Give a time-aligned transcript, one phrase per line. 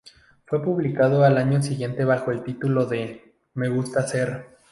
[0.47, 4.47] Fue publicado al año siguiente bajo el título de "Me gusta ser".